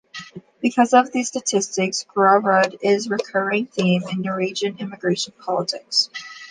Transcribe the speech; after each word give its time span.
Because 0.63 0.95
of 0.95 1.11
these 1.11 1.27
statistics 1.27 2.07
Grorud 2.11 2.79
is 2.81 3.05
a 3.05 3.11
recurring 3.11 3.67
theme 3.67 4.01
in 4.11 4.23
Norwegian 4.23 4.77
immigration 4.79 5.31
politics. 5.39 6.09